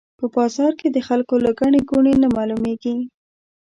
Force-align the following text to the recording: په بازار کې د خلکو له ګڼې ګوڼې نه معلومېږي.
په 0.19 0.25
بازار 0.35 0.71
کې 0.79 0.87
د 0.91 0.97
خلکو 1.07 1.35
له 1.45 1.51
ګڼې 1.59 1.81
ګوڼې 1.89 2.13
نه 2.23 2.27
معلومېږي. 2.35 2.95